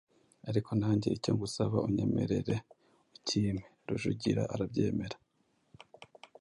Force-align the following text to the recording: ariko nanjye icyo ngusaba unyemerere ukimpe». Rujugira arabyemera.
ariko 0.49 0.71
nanjye 0.81 1.07
icyo 1.17 1.31
ngusaba 1.35 1.77
unyemerere 1.87 2.55
ukimpe». 3.19 3.67
Rujugira 3.87 4.43
arabyemera. 4.53 5.17